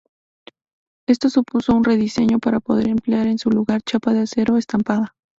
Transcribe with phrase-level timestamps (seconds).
[1.07, 5.13] Esto supuso un rediseño para poder emplear en su lugar chapa de acero estampada.